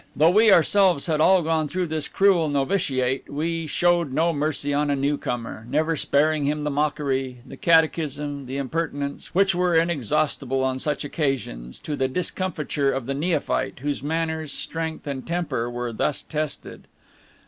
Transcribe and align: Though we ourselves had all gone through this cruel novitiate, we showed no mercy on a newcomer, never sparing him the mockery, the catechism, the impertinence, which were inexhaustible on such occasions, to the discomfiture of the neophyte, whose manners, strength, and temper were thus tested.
Though 0.15 0.31
we 0.31 0.51
ourselves 0.51 1.05
had 1.05 1.21
all 1.21 1.43
gone 1.43 1.67
through 1.67 1.85
this 1.85 2.07
cruel 2.07 2.49
novitiate, 2.49 3.29
we 3.31 3.67
showed 3.67 4.11
no 4.11 4.33
mercy 4.33 4.73
on 4.73 4.89
a 4.89 4.95
newcomer, 4.95 5.67
never 5.69 5.95
sparing 5.95 6.45
him 6.45 6.63
the 6.63 6.71
mockery, 6.71 7.41
the 7.45 7.55
catechism, 7.55 8.47
the 8.47 8.57
impertinence, 8.57 9.35
which 9.35 9.53
were 9.53 9.75
inexhaustible 9.75 10.63
on 10.63 10.79
such 10.79 11.05
occasions, 11.05 11.77
to 11.81 11.95
the 11.95 12.07
discomfiture 12.07 12.91
of 12.91 13.05
the 13.05 13.13
neophyte, 13.13 13.81
whose 13.83 14.01
manners, 14.01 14.51
strength, 14.51 15.05
and 15.05 15.27
temper 15.27 15.69
were 15.69 15.93
thus 15.93 16.23
tested. 16.23 16.87